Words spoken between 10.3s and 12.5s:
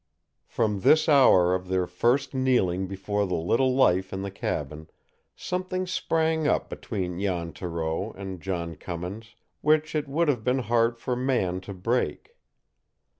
been hard for man to break.